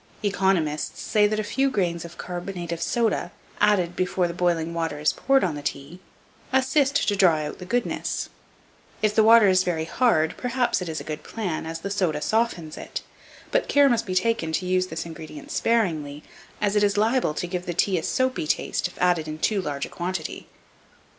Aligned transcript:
Economists 0.23 0.99
say 0.99 1.27
that 1.27 1.39
a 1.39 1.43
few 1.43 1.69
grains 1.69 2.03
of 2.03 2.17
carbonate 2.17 2.71
of 2.71 2.81
soda, 2.81 3.31
added 3.59 3.95
before 3.95 4.27
the 4.27 4.33
boiling 4.33 4.73
water 4.73 4.97
is 4.97 5.13
poured 5.13 5.43
on 5.43 5.53
the 5.53 5.61
tea, 5.61 5.99
assist 6.51 7.07
to 7.07 7.15
draw 7.15 7.35
out 7.35 7.59
the 7.59 7.65
goodness: 7.67 8.27
if 9.03 9.13
the 9.13 9.21
water 9.23 9.47
is 9.47 9.63
very 9.63 9.85
hard, 9.85 10.35
perhaps 10.37 10.81
it 10.81 10.89
is 10.89 10.99
a 10.99 11.03
good 11.03 11.21
plan, 11.21 11.67
as 11.67 11.81
the 11.81 11.91
soda 11.91 12.19
softens 12.19 12.77
it; 12.77 13.03
but 13.51 13.67
care 13.69 13.87
must 13.87 14.07
be 14.07 14.15
taken 14.15 14.51
to 14.51 14.65
use 14.65 14.87
this 14.87 15.05
ingredient 15.05 15.51
sparingly, 15.51 16.23
as 16.59 16.75
it 16.75 16.81
is 16.83 16.97
liable 16.97 17.35
to 17.35 17.45
give 17.45 17.67
the 17.67 17.73
tea 17.75 17.99
a 17.99 18.01
soapy 18.01 18.47
taste 18.47 18.87
if 18.87 18.97
added 18.97 19.27
in 19.27 19.37
too 19.37 19.61
large 19.61 19.85
a 19.85 19.89
quantity. 19.89 20.47